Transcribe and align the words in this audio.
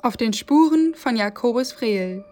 Auf 0.00 0.16
den 0.16 0.32
Spuren 0.32 0.94
von 0.94 1.16
Jakobus 1.16 1.72
Frehl. 1.72 2.24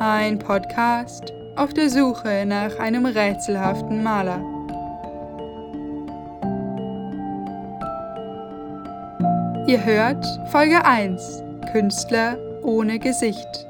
Ein 0.00 0.38
Podcast 0.38 1.32
auf 1.56 1.72
der 1.72 1.88
Suche 1.88 2.44
nach 2.46 2.78
einem 2.78 3.06
rätselhaften 3.06 4.02
Maler. 4.02 4.57
Ihr 9.68 9.84
hört 9.84 10.24
Folge 10.50 10.82
1 10.82 11.42
Künstler 11.72 12.38
ohne 12.62 12.98
Gesicht. 12.98 13.68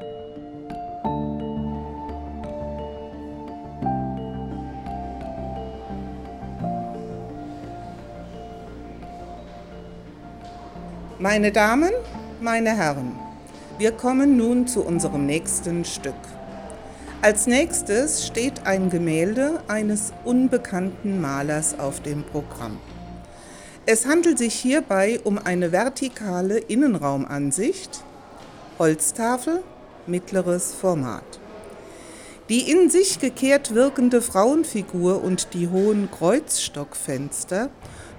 Meine 11.19 11.51
Damen, 11.51 11.91
meine 12.41 12.77
Herren, 12.77 13.19
wir 13.79 13.91
kommen 13.91 14.37
nun 14.37 14.69
zu 14.69 14.85
unserem 14.85 15.27
nächsten 15.27 15.85
Stück. 15.85 16.15
Als 17.23 17.49
nächstes 17.49 18.25
steht 18.25 18.67
ein 18.69 18.89
Gemälde 18.89 19.65
eines 19.67 20.13
unbekannten 20.25 21.21
Malers 21.21 21.77
auf 21.77 21.99
dem 21.99 22.23
Programm. 22.23 22.79
Es 23.91 24.05
handelt 24.05 24.37
sich 24.37 24.53
hierbei 24.53 25.19
um 25.25 25.39
eine 25.39 25.73
vertikale 25.73 26.59
Innenraumansicht, 26.59 28.05
Holztafel, 28.79 29.63
mittleres 30.07 30.75
Format. 30.75 31.25
Die 32.51 32.71
in 32.71 32.91
sich 32.91 33.19
gekehrt 33.19 33.75
wirkende 33.75 34.21
Frauenfigur 34.21 35.25
und 35.25 35.55
die 35.55 35.69
hohen 35.71 36.11
Kreuzstockfenster 36.11 37.71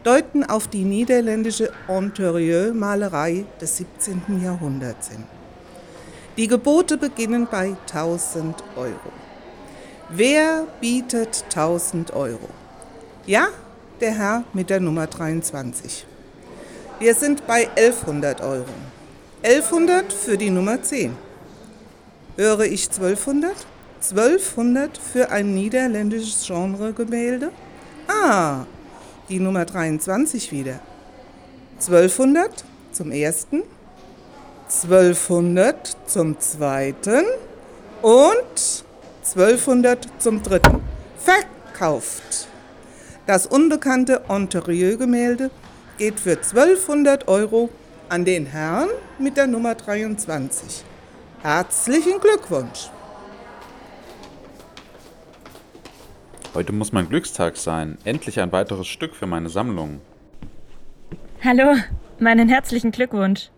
deuten 0.04 0.44
auf 0.44 0.68
die 0.68 0.86
niederländische 0.86 1.72
Interieur-Malerei 1.88 3.46
des 3.62 3.78
17. 3.78 4.42
Jahrhunderts 4.44 5.10
hin. 5.10 5.24
Die 6.36 6.48
Gebote 6.48 6.98
beginnen 6.98 7.48
bei 7.52 7.76
1000 7.94 8.56
Euro. 8.76 9.12
Wer 10.10 10.66
bietet 10.82 11.46
1000 11.54 12.16
Euro? 12.16 12.50
Ja, 13.28 13.50
der 14.00 14.12
Herr 14.12 14.44
mit 14.54 14.70
der 14.70 14.80
Nummer 14.80 15.08
23. 15.08 16.06
Wir 17.00 17.16
sind 17.16 17.46
bei 17.48 17.70
1100 17.76 18.42
Euro. 18.42 18.66
1100 19.44 20.12
für 20.12 20.38
die 20.38 20.50
Nummer 20.50 20.82
10. 20.82 21.16
Höre 22.36 22.62
ich 22.62 22.90
1200? 22.90 23.54
1200 24.02 24.98
für 24.98 25.30
ein 25.30 25.54
niederländisches 25.54 26.48
Genregemälde? 26.48 27.52
Ah, 28.08 28.66
die 29.28 29.40
Nummer 29.40 29.66
23 29.66 30.52
wieder. 30.52 30.80
1200 31.80 32.64
zum 32.92 33.12
ersten, 33.12 33.64
1200 34.68 35.98
zum 36.06 36.40
zweiten 36.40 37.26
und 38.02 38.84
1200 39.36 40.08
zum 40.20 40.42
dritten. 40.42 40.82
Verkauft. 41.18 42.48
Das 43.30 43.46
unbekannte 43.46 44.24
Interieur-Gemälde 44.28 45.52
geht 46.00 46.20
für 46.20 46.32
1200 46.32 47.28
Euro 47.28 47.70
an 48.10 48.26
den 48.26 48.48
Herrn 48.48 48.90
mit 49.20 49.38
der 49.38 49.46
Nummer 49.46 49.76
23. 49.76 50.84
Herzlichen 51.44 52.20
Glückwunsch! 52.20 52.90
Heute 56.56 56.74
muss 56.74 56.92
mein 56.92 57.08
Glückstag 57.08 57.58
sein. 57.58 58.00
Endlich 58.04 58.40
ein 58.40 58.52
weiteres 58.52 58.88
Stück 58.88 59.14
für 59.14 59.28
meine 59.28 59.50
Sammlung. 59.50 60.02
Hallo, 61.44 61.76
meinen 62.18 62.50
herzlichen 62.50 62.90
Glückwunsch. 62.90 63.52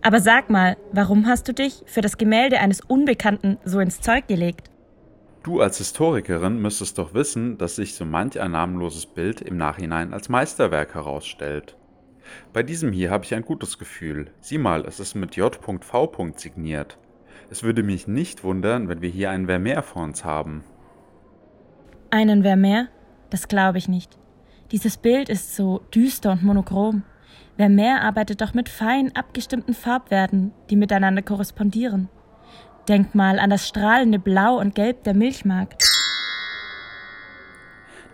Aber 0.00 0.18
sag 0.18 0.50
mal, 0.50 0.76
warum 0.90 1.28
hast 1.28 1.46
du 1.46 1.54
dich 1.54 1.84
für 1.86 2.00
das 2.00 2.18
Gemälde 2.18 2.58
eines 2.58 2.80
Unbekannten 2.80 3.58
so 3.64 3.78
ins 3.78 4.00
Zeug 4.00 4.26
gelegt? 4.26 4.71
Du 5.42 5.60
als 5.60 5.78
Historikerin 5.78 6.62
müsstest 6.62 6.98
doch 6.98 7.14
wissen, 7.14 7.58
dass 7.58 7.74
sich 7.74 7.94
so 7.94 8.04
manch 8.04 8.40
ein 8.40 8.52
namenloses 8.52 9.06
Bild 9.06 9.40
im 9.40 9.56
Nachhinein 9.56 10.12
als 10.12 10.28
Meisterwerk 10.28 10.94
herausstellt. 10.94 11.76
Bei 12.52 12.62
diesem 12.62 12.92
hier 12.92 13.10
habe 13.10 13.24
ich 13.24 13.34
ein 13.34 13.44
gutes 13.44 13.76
Gefühl. 13.76 14.30
Sieh 14.40 14.58
mal, 14.58 14.84
es 14.86 15.00
ist 15.00 15.16
mit 15.16 15.34
J.V. 15.34 16.12
signiert. 16.36 16.96
Es 17.50 17.64
würde 17.64 17.82
mich 17.82 18.06
nicht 18.06 18.44
wundern, 18.44 18.88
wenn 18.88 19.02
wir 19.02 19.10
hier 19.10 19.30
einen 19.30 19.46
Vermeer 19.46 19.82
vor 19.82 20.04
uns 20.04 20.24
haben. 20.24 20.62
Einen 22.10 22.42
Vermeer? 22.44 22.88
Das 23.30 23.48
glaube 23.48 23.78
ich 23.78 23.88
nicht. 23.88 24.16
Dieses 24.70 24.96
Bild 24.96 25.28
ist 25.28 25.56
so 25.56 25.80
düster 25.92 26.32
und 26.32 26.44
monochrom. 26.44 27.02
Vermeer 27.56 28.02
arbeitet 28.02 28.40
doch 28.40 28.54
mit 28.54 28.68
fein 28.68 29.14
abgestimmten 29.16 29.74
Farbwerten, 29.74 30.52
die 30.70 30.76
miteinander 30.76 31.22
korrespondieren. 31.22 32.08
Denk 32.88 33.14
mal 33.14 33.38
an 33.38 33.50
das 33.50 33.68
strahlende 33.68 34.18
Blau 34.18 34.58
und 34.58 34.74
Gelb 34.74 35.04
der 35.04 35.14
Milchmarkt. 35.14 35.84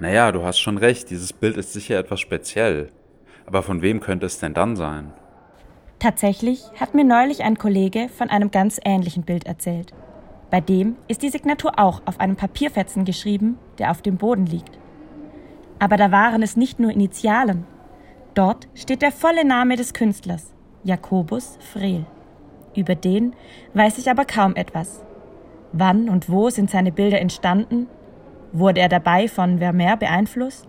Naja, 0.00 0.30
du 0.30 0.44
hast 0.44 0.58
schon 0.58 0.78
recht, 0.78 1.10
dieses 1.10 1.32
Bild 1.32 1.56
ist 1.56 1.72
sicher 1.72 1.98
etwas 1.98 2.20
speziell. 2.20 2.92
Aber 3.46 3.62
von 3.62 3.80
wem 3.80 4.00
könnte 4.00 4.26
es 4.26 4.38
denn 4.38 4.54
dann 4.54 4.76
sein? 4.76 5.12
Tatsächlich 5.98 6.64
hat 6.78 6.94
mir 6.94 7.04
neulich 7.04 7.42
ein 7.42 7.58
Kollege 7.58 8.08
von 8.08 8.30
einem 8.30 8.50
ganz 8.50 8.78
ähnlichen 8.84 9.24
Bild 9.24 9.46
erzählt. 9.46 9.92
Bei 10.50 10.60
dem 10.60 10.96
ist 11.08 11.22
die 11.22 11.30
Signatur 11.30 11.78
auch 11.78 12.02
auf 12.04 12.20
einem 12.20 12.36
Papierfetzen 12.36 13.04
geschrieben, 13.04 13.58
der 13.78 13.90
auf 13.90 14.02
dem 14.02 14.16
Boden 14.16 14.46
liegt. 14.46 14.78
Aber 15.78 15.96
da 15.96 16.12
waren 16.12 16.42
es 16.42 16.56
nicht 16.56 16.78
nur 16.78 16.90
Initialen. 16.90 17.66
Dort 18.34 18.68
steht 18.74 19.02
der 19.02 19.12
volle 19.12 19.44
Name 19.44 19.76
des 19.76 19.92
Künstlers, 19.94 20.52
Jakobus 20.84 21.58
Frehl. 21.72 22.06
Über 22.78 22.94
den 22.94 23.34
weiß 23.74 23.98
ich 23.98 24.08
aber 24.08 24.24
kaum 24.24 24.54
etwas. 24.54 25.02
Wann 25.72 26.08
und 26.08 26.30
wo 26.30 26.48
sind 26.48 26.70
seine 26.70 26.92
Bilder 26.92 27.20
entstanden? 27.20 27.88
Wurde 28.52 28.80
er 28.80 28.88
dabei 28.88 29.26
von 29.26 29.58
Vermeer 29.58 29.96
beeinflusst? 29.96 30.68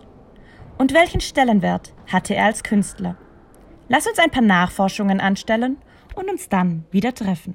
Und 0.76 0.92
welchen 0.92 1.20
Stellenwert 1.20 1.94
hatte 2.10 2.34
er 2.34 2.46
als 2.46 2.64
Künstler? 2.64 3.16
Lass 3.88 4.08
uns 4.08 4.18
ein 4.18 4.32
paar 4.32 4.42
Nachforschungen 4.42 5.20
anstellen 5.20 5.76
und 6.16 6.28
uns 6.28 6.48
dann 6.48 6.84
wieder 6.90 7.14
treffen. 7.14 7.54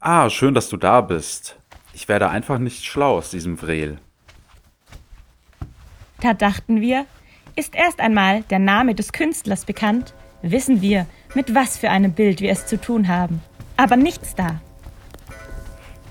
Ah, 0.00 0.30
schön, 0.30 0.54
dass 0.54 0.70
du 0.70 0.78
da 0.78 1.02
bist. 1.02 1.57
Ich 2.00 2.06
werde 2.06 2.30
einfach 2.30 2.60
nicht 2.60 2.84
schlau 2.84 3.18
aus 3.18 3.30
diesem 3.30 3.58
Vrel. 3.58 3.98
Da 6.20 6.32
dachten 6.32 6.80
wir, 6.80 7.06
ist 7.56 7.74
erst 7.74 7.98
einmal 7.98 8.42
der 8.42 8.60
Name 8.60 8.94
des 8.94 9.10
Künstlers 9.10 9.64
bekannt, 9.64 10.14
wissen 10.40 10.80
wir, 10.80 11.06
mit 11.34 11.56
was 11.56 11.76
für 11.76 11.90
einem 11.90 12.12
Bild 12.12 12.40
wir 12.40 12.52
es 12.52 12.66
zu 12.66 12.80
tun 12.80 13.08
haben. 13.08 13.42
Aber 13.76 13.96
nichts 13.96 14.36
da. 14.36 14.60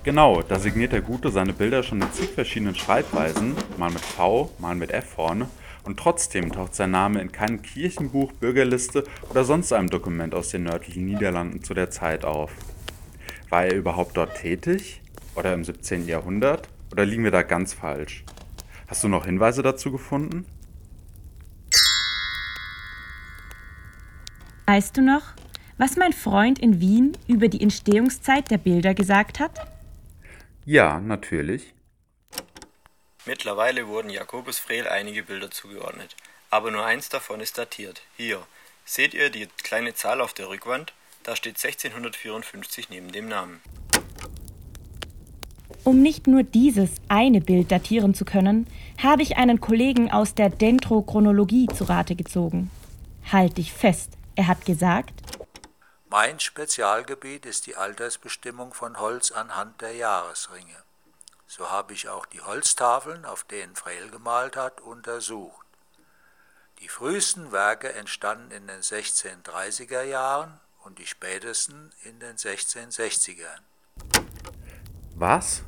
Genau, 0.04 0.42
da 0.42 0.60
signiert 0.60 0.92
der 0.92 1.00
Gute 1.00 1.32
seine 1.32 1.54
Bilder 1.54 1.84
schon 1.84 2.02
in 2.02 2.12
zig 2.12 2.32
verschiedenen 2.32 2.76
Schreibweisen, 2.76 3.56
mal 3.78 3.90
mit 3.90 4.02
V, 4.02 4.52
mal 4.60 4.76
mit 4.76 4.92
F 4.92 5.12
vorne, 5.16 5.48
und 5.86 5.98
trotzdem 5.98 6.52
taucht 6.52 6.76
sein 6.76 6.92
Name 6.92 7.22
in 7.22 7.32
keinem 7.32 7.62
Kirchenbuch, 7.62 8.34
Bürgerliste 8.34 9.06
oder 9.30 9.46
sonst 9.46 9.72
einem 9.72 9.90
Dokument 9.90 10.36
aus 10.36 10.50
den 10.50 10.64
nördlichen 10.64 11.06
Niederlanden 11.06 11.64
zu 11.64 11.74
der 11.74 11.90
Zeit 11.92 12.26
auf. 12.26 12.52
War 13.50 13.64
er 13.64 13.76
überhaupt 13.76 14.18
dort 14.18 14.36
tätig? 14.36 15.00
Oder 15.38 15.54
im 15.54 15.64
17. 15.64 16.08
Jahrhundert? 16.08 16.68
Oder 16.92 17.06
liegen 17.06 17.24
wir 17.24 17.30
da 17.30 17.44
ganz 17.44 17.72
falsch? 17.72 18.26
Hast 18.88 19.04
du 19.04 19.08
noch 19.08 19.26
Hinweise 19.26 19.62
dazu 19.62 19.92
gefunden? 19.92 20.48
Weißt 24.66 24.98
du 24.98 25.02
noch, 25.02 25.34
was 25.78 25.96
mein 25.96 26.12
Freund 26.12 26.58
in 26.58 26.82
Wien 26.82 27.16
über 27.28 27.50
die 27.50 27.62
Entstehungszeit 27.62 28.50
der 28.50 28.58
Bilder 28.58 28.96
gesagt 28.96 29.40
hat? 29.40 29.72
Ja, 30.66 31.00
natürlich. 31.00 31.76
Mittlerweile 33.28 33.88
wurden 33.88 34.10
Jakobus 34.10 34.58
Frehl 34.58 34.88
einige 34.88 35.22
Bilder 35.22 35.52
zugeordnet, 35.52 36.16
aber 36.50 36.72
nur 36.72 36.84
eins 36.84 37.10
davon 37.10 37.42
ist 37.42 37.60
datiert. 37.60 38.02
Hier, 38.16 38.42
seht 38.86 39.14
ihr 39.14 39.30
die 39.30 39.48
kleine 39.62 39.94
Zahl 39.94 40.20
auf 40.20 40.34
der 40.34 40.50
Rückwand? 40.50 40.94
Da 41.24 41.36
steht 41.36 41.64
1654 41.64 42.90
neben 42.90 43.12
dem 43.12 43.28
Namen. 43.28 43.62
Um 45.88 46.02
nicht 46.02 46.28
nur 46.28 46.44
dieses 46.44 46.90
eine 47.08 47.40
Bild 47.40 47.72
datieren 47.72 48.14
zu 48.14 48.26
können, 48.26 48.68
habe 49.02 49.22
ich 49.22 49.38
einen 49.38 49.62
Kollegen 49.62 50.12
aus 50.12 50.36
der 50.36 50.50
Dendrochronologie 50.50 51.68
zu 51.68 51.86
Rate 51.86 52.18
gezogen. 52.18 52.70
Halt 53.32 53.58
dich 53.58 53.72
fest, 53.72 54.12
er 54.36 54.48
hat 54.48 54.66
gesagt, 54.66 55.14
Mein 56.10 56.42
Spezialgebiet 56.42 57.46
ist 57.46 57.68
die 57.68 57.78
Altersbestimmung 57.78 58.74
von 58.74 59.00
Holz 59.00 59.32
anhand 59.32 59.80
der 59.80 59.94
Jahresringe. 59.94 60.76
So 61.48 61.72
habe 61.72 61.94
ich 61.94 62.10
auch 62.10 62.26
die 62.26 62.42
Holztafeln, 62.42 63.24
auf 63.24 63.46
denen 63.46 63.78
Vrel 63.78 64.10
gemalt 64.10 64.58
hat, 64.58 64.82
untersucht. 64.82 65.66
Die 66.82 66.90
frühesten 66.90 67.54
Werke 67.54 67.94
entstanden 67.94 68.52
in 68.52 68.68
den 68.68 68.82
1630er 68.82 70.04
Jahren 70.04 70.60
und 70.84 71.00
die 71.00 71.08
spätesten 71.08 71.94
in 72.04 72.20
den 72.20 72.36
1660ern. 72.36 73.62
Was? 75.16 75.64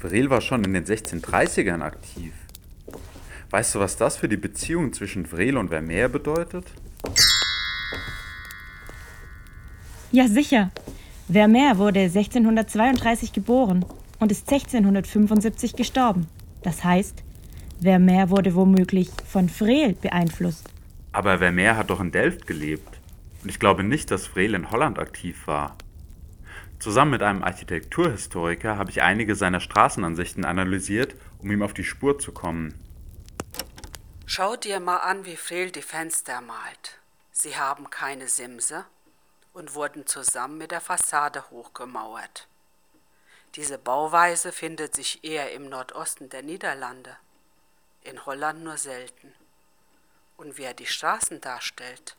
Vrel 0.00 0.30
war 0.30 0.40
schon 0.40 0.62
in 0.62 0.74
den 0.74 0.84
1630ern 0.84 1.82
aktiv. 1.82 2.32
Weißt 3.50 3.74
du, 3.74 3.80
was 3.80 3.96
das 3.96 4.16
für 4.16 4.28
die 4.28 4.36
Beziehung 4.36 4.92
zwischen 4.92 5.26
Vrel 5.26 5.56
und 5.56 5.70
Vermeer 5.70 6.08
bedeutet? 6.08 6.66
Ja, 10.12 10.28
sicher. 10.28 10.70
Vermeer 11.30 11.78
wurde 11.78 12.00
1632 12.00 13.32
geboren 13.32 13.84
und 14.20 14.30
ist 14.30 14.50
1675 14.50 15.74
gestorben. 15.74 16.28
Das 16.62 16.84
heißt, 16.84 17.24
Vermeer 17.82 18.30
wurde 18.30 18.54
womöglich 18.54 19.10
von 19.26 19.48
Vrel 19.48 19.94
beeinflusst. 19.94 20.70
Aber 21.12 21.38
Vermeer 21.38 21.76
hat 21.76 21.90
doch 21.90 22.00
in 22.00 22.12
Delft 22.12 22.46
gelebt. 22.46 23.00
Und 23.42 23.50
ich 23.50 23.58
glaube 23.58 23.82
nicht, 23.82 24.10
dass 24.10 24.26
Vrel 24.26 24.54
in 24.54 24.70
Holland 24.70 24.98
aktiv 24.98 25.46
war. 25.46 25.76
Zusammen 26.78 27.10
mit 27.10 27.22
einem 27.22 27.42
Architekturhistoriker 27.42 28.76
habe 28.76 28.90
ich 28.90 29.02
einige 29.02 29.34
seiner 29.34 29.60
Straßenansichten 29.60 30.44
analysiert, 30.44 31.16
um 31.38 31.50
ihm 31.50 31.62
auf 31.62 31.74
die 31.74 31.84
Spur 31.84 32.18
zu 32.20 32.32
kommen. 32.32 32.72
Schau 34.26 34.54
dir 34.54 34.78
mal 34.78 34.98
an, 34.98 35.24
wie 35.24 35.36
Vrel 35.36 35.72
die 35.72 35.82
Fenster 35.82 36.40
malt. 36.40 36.98
Sie 37.32 37.56
haben 37.56 37.90
keine 37.90 38.28
Simse 38.28 38.84
und 39.52 39.74
wurden 39.74 40.06
zusammen 40.06 40.58
mit 40.58 40.70
der 40.70 40.80
Fassade 40.80 41.50
hochgemauert. 41.50 42.46
Diese 43.56 43.78
Bauweise 43.78 44.52
findet 44.52 44.94
sich 44.94 45.24
eher 45.24 45.52
im 45.52 45.68
Nordosten 45.68 46.28
der 46.28 46.42
Niederlande, 46.42 47.16
in 48.02 48.24
Holland 48.24 48.62
nur 48.62 48.76
selten. 48.76 49.32
Und 50.36 50.58
wie 50.58 50.62
er 50.62 50.74
die 50.74 50.86
Straßen 50.86 51.40
darstellt. 51.40 52.16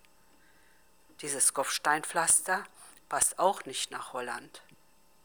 Dieses 1.22 1.54
Kopfsteinpflaster 1.54 2.66
passt 3.10 3.40
auch 3.40 3.66
nicht 3.66 3.92
nach 3.92 4.14
Holland. 4.14 4.62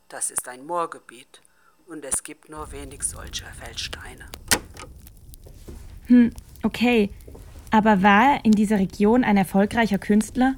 Das 0.09 0.31
ist 0.31 0.49
ein 0.49 0.67
Moorgebiet 0.67 1.43
und 1.87 2.05
es 2.05 2.23
gibt 2.23 2.49
nur 2.49 2.73
wenig 2.73 3.03
solcher 3.03 3.47
Feldsteine. 3.53 4.27
Hm, 6.07 6.33
Okay, 6.65 7.11
aber 7.71 8.03
war 8.03 8.37
er 8.37 8.45
in 8.47 8.53
dieser 8.53 8.79
Region 8.79 9.23
ein 9.23 9.37
erfolgreicher 9.37 9.99
Künstler? 9.99 10.55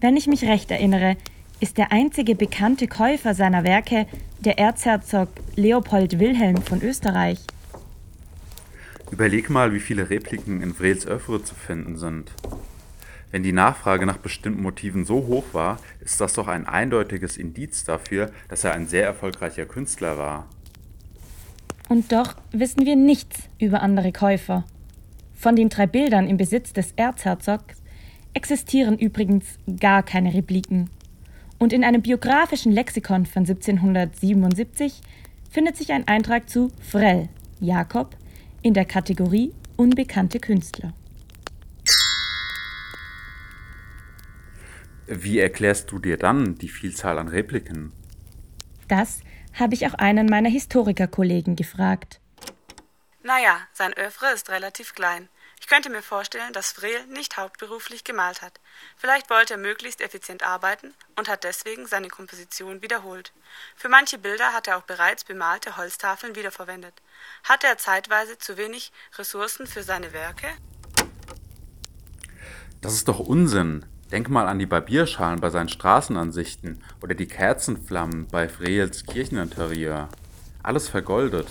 Wenn 0.00 0.16
ich 0.16 0.28
mich 0.28 0.44
recht 0.44 0.70
erinnere, 0.70 1.16
ist 1.58 1.76
der 1.76 1.90
einzige 1.90 2.36
bekannte 2.36 2.86
Käufer 2.86 3.34
seiner 3.34 3.64
Werke 3.64 4.06
der 4.38 4.60
Erzherzog 4.60 5.28
Leopold 5.56 6.20
Wilhelm 6.20 6.62
von 6.62 6.82
Österreich. 6.82 7.40
Überleg 9.10 9.50
mal, 9.50 9.74
wie 9.74 9.80
viele 9.80 10.08
Repliken 10.08 10.62
in 10.62 10.72
Vrels 10.72 11.04
Öffre 11.04 11.42
zu 11.42 11.56
finden 11.56 11.98
sind. 11.98 12.30
Wenn 13.30 13.42
die 13.42 13.52
Nachfrage 13.52 14.06
nach 14.06 14.18
bestimmten 14.18 14.62
Motiven 14.62 15.04
so 15.04 15.26
hoch 15.26 15.44
war, 15.52 15.78
ist 16.00 16.20
das 16.20 16.34
doch 16.34 16.48
ein 16.48 16.66
eindeutiges 16.66 17.36
Indiz 17.36 17.84
dafür, 17.84 18.30
dass 18.48 18.64
er 18.64 18.72
ein 18.72 18.86
sehr 18.86 19.04
erfolgreicher 19.04 19.66
Künstler 19.66 20.18
war. 20.18 20.48
Und 21.88 22.12
doch 22.12 22.34
wissen 22.52 22.86
wir 22.86 22.96
nichts 22.96 23.48
über 23.58 23.82
andere 23.82 24.12
Käufer. 24.12 24.64
Von 25.34 25.56
den 25.56 25.68
drei 25.68 25.86
Bildern 25.86 26.28
im 26.28 26.36
Besitz 26.36 26.72
des 26.72 26.92
Erzherzogs 26.96 27.82
existieren 28.34 28.98
übrigens 28.98 29.58
gar 29.78 30.02
keine 30.02 30.34
Repliken. 30.34 30.90
Und 31.58 31.72
in 31.72 31.84
einem 31.84 32.02
biografischen 32.02 32.72
Lexikon 32.72 33.26
von 33.26 33.42
1777 33.42 35.02
findet 35.50 35.76
sich 35.76 35.92
ein 35.92 36.06
Eintrag 36.08 36.48
zu 36.48 36.70
Frell, 36.80 37.28
Jakob, 37.60 38.16
in 38.62 38.74
der 38.74 38.84
Kategorie 38.84 39.52
Unbekannte 39.76 40.40
Künstler. 40.40 40.92
Wie 45.12 45.40
erklärst 45.40 45.90
du 45.90 45.98
dir 45.98 46.16
dann 46.16 46.54
die 46.54 46.68
Vielzahl 46.68 47.18
an 47.18 47.26
Repliken? 47.26 47.92
Das 48.86 49.22
habe 49.58 49.74
ich 49.74 49.84
auch 49.88 49.94
einen 49.94 50.26
meiner 50.26 50.48
Historikerkollegen 50.48 51.56
gefragt. 51.56 52.20
Naja, 53.24 53.58
sein 53.72 53.92
Övre 53.98 54.32
ist 54.32 54.50
relativ 54.50 54.94
klein. 54.94 55.28
Ich 55.58 55.66
könnte 55.66 55.90
mir 55.90 56.02
vorstellen, 56.02 56.52
dass 56.52 56.70
Vrel 56.70 57.04
nicht 57.08 57.36
hauptberuflich 57.36 58.04
gemalt 58.04 58.40
hat. 58.40 58.60
Vielleicht 58.96 59.30
wollte 59.30 59.54
er 59.54 59.58
möglichst 59.58 60.00
effizient 60.00 60.44
arbeiten 60.44 60.94
und 61.18 61.28
hat 61.28 61.42
deswegen 61.42 61.88
seine 61.88 62.06
Komposition 62.06 62.80
wiederholt. 62.80 63.32
Für 63.74 63.88
manche 63.88 64.16
Bilder 64.16 64.52
hat 64.52 64.68
er 64.68 64.78
auch 64.78 64.82
bereits 64.82 65.24
bemalte 65.24 65.76
Holztafeln 65.76 66.36
wiederverwendet. 66.36 66.94
Hatte 67.42 67.66
er 67.66 67.78
zeitweise 67.78 68.38
zu 68.38 68.56
wenig 68.56 68.92
Ressourcen 69.18 69.66
für 69.66 69.82
seine 69.82 70.12
Werke? 70.12 70.46
Das 72.80 72.94
ist 72.94 73.08
doch 73.08 73.18
Unsinn. 73.18 73.84
Denk 74.12 74.28
mal 74.28 74.48
an 74.48 74.58
die 74.58 74.66
Barbierschalen 74.66 75.40
bei 75.40 75.50
seinen 75.50 75.68
Straßenansichten 75.68 76.82
oder 77.00 77.14
die 77.14 77.26
Kerzenflammen 77.26 78.26
bei 78.26 78.48
Vrels 78.48 79.06
Kircheninterieur. 79.06 80.08
Alles 80.64 80.88
vergoldet. 80.88 81.46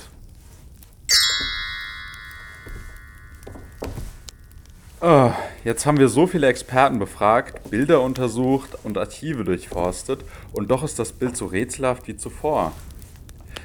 Oh, 5.00 5.32
jetzt 5.64 5.86
haben 5.86 5.98
wir 5.98 6.10
so 6.10 6.28
viele 6.28 6.48
Experten 6.48 7.00
befragt, 7.00 7.72
Bilder 7.72 8.02
untersucht 8.02 8.72
und 8.84 8.98
Archive 8.98 9.46
durchforstet 9.46 10.26
und 10.52 10.70
doch 10.70 10.84
ist 10.84 11.00
das 11.00 11.14
Bild 11.14 11.38
so 11.38 11.46
rätselhaft 11.46 12.10
wie 12.10 12.18
zuvor. 12.18 12.74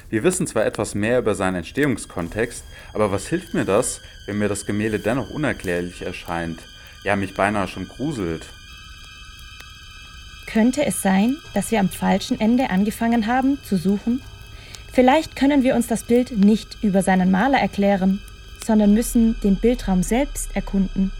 Wir 0.09 0.23
wissen 0.23 0.47
zwar 0.47 0.65
etwas 0.65 0.95
mehr 0.95 1.19
über 1.19 1.35
seinen 1.35 1.55
Entstehungskontext, 1.55 2.63
aber 2.93 3.11
was 3.11 3.27
hilft 3.27 3.53
mir 3.53 3.65
das, 3.65 3.99
wenn 4.27 4.37
mir 4.37 4.47
das 4.47 4.65
Gemälde 4.65 4.99
dennoch 4.99 5.29
unerklärlich 5.31 6.03
erscheint, 6.03 6.59
ja 7.03 7.17
mich 7.17 7.35
beinahe 7.35 7.67
schon 7.67 7.89
gruselt? 7.89 8.47
Könnte 10.55 10.85
es 10.85 11.01
sein, 11.01 11.35
dass 11.53 11.69
wir 11.71 11.81
am 11.81 11.89
falschen 11.89 12.39
Ende 12.39 12.69
angefangen 12.69 13.27
haben 13.27 13.59
zu 13.65 13.75
suchen? 13.75 14.21
Vielleicht 14.93 15.35
können 15.35 15.63
wir 15.63 15.75
uns 15.75 15.87
das 15.87 16.03
Bild 16.03 16.31
nicht 16.31 16.77
über 16.81 17.01
seinen 17.01 17.29
Maler 17.29 17.57
erklären, 17.57 18.21
sondern 18.65 18.93
müssen 18.93 19.35
den 19.43 19.57
Bildraum 19.57 20.01
selbst 20.01 20.55
erkunden. 20.55 21.11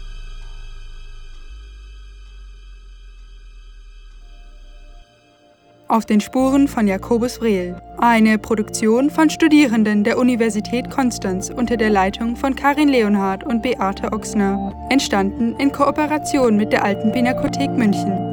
Auf 5.86 6.06
den 6.06 6.22
Spuren 6.22 6.66
von 6.66 6.86
Jakobus 6.86 7.36
Vrehl. 7.36 7.78
Eine 7.98 8.38
Produktion 8.38 9.10
von 9.10 9.28
Studierenden 9.28 10.02
der 10.02 10.16
Universität 10.16 10.90
Konstanz 10.90 11.50
unter 11.50 11.76
der 11.76 11.90
Leitung 11.90 12.36
von 12.36 12.56
Karin 12.56 12.88
Leonhardt 12.88 13.44
und 13.44 13.62
Beate 13.62 14.14
Ochsner. 14.14 14.88
Entstanden 14.88 15.54
in 15.58 15.72
Kooperation 15.72 16.56
mit 16.56 16.72
der 16.72 16.84
Alten 16.84 17.12
Pinakothek 17.12 17.72
München. 17.72 18.25